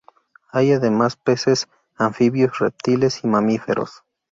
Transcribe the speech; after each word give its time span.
Hay 0.49 0.71
además 0.71 1.15
peces, 1.15 1.67
anfibios, 1.95 2.57
reptiles 2.57 3.23
y 3.23 3.27
mamíferos. 3.27 4.01